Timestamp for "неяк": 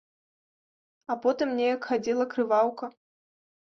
1.61-1.81